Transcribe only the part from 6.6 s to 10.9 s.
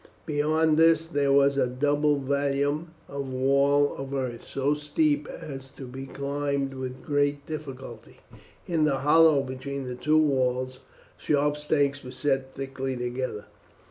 with great difficulty. In the hollow between the two walls